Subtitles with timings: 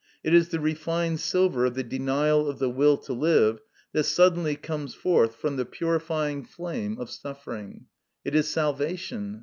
[0.23, 3.59] It is the refined silver of the denial of the will to live
[3.93, 7.85] that suddenly comes forth from the purifying flame of suffering.
[8.25, 9.39] It is salvation.